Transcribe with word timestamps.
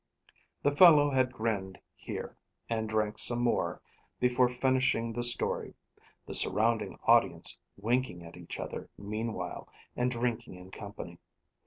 The 0.63 0.71
fellow 0.71 1.11
had 1.11 1.31
grinned 1.31 1.77
here 1.93 2.35
and 2.67 2.89
drank 2.89 3.19
some 3.19 3.43
more, 3.43 3.83
before 4.19 4.49
finishing 4.49 5.13
the 5.13 5.21
story; 5.21 5.75
the 6.25 6.33
surrounding 6.33 6.97
audience 7.03 7.59
winking 7.77 8.23
at 8.23 8.35
each 8.35 8.59
other 8.59 8.89
meanwhile, 8.97 9.69
and 9.95 10.09
drinking 10.09 10.55
in 10.55 10.71
company. 10.71 11.19